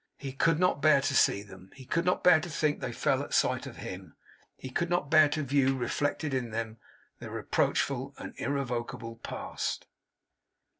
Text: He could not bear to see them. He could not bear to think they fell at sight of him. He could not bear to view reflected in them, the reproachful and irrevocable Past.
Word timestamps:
He 0.17 0.31
could 0.33 0.57
not 0.57 0.81
bear 0.81 0.99
to 0.99 1.13
see 1.13 1.43
them. 1.43 1.69
He 1.75 1.85
could 1.85 2.05
not 2.05 2.23
bear 2.23 2.39
to 2.39 2.49
think 2.49 2.79
they 2.79 2.91
fell 2.91 3.21
at 3.21 3.35
sight 3.35 3.67
of 3.67 3.75
him. 3.77 4.15
He 4.57 4.71
could 4.71 4.89
not 4.89 5.11
bear 5.11 5.29
to 5.29 5.43
view 5.43 5.77
reflected 5.77 6.33
in 6.33 6.49
them, 6.49 6.77
the 7.19 7.29
reproachful 7.29 8.15
and 8.17 8.33
irrevocable 8.37 9.17
Past. 9.17 9.85